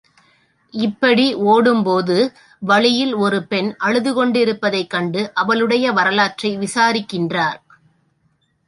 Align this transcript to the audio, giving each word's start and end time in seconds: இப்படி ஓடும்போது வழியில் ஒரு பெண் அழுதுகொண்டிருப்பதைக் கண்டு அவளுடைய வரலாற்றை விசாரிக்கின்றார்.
இப்படி 0.73 1.33
ஓடும்போது 1.33 2.15
வழியில் 2.61 3.13
ஒரு 3.13 3.43
பெண் 3.43 3.69
அழுதுகொண்டிருப்பதைக் 3.79 4.89
கண்டு 4.89 5.31
அவளுடைய 5.33 5.91
வரலாற்றை 5.91 6.57
விசாரிக்கின்றார். 6.57 7.59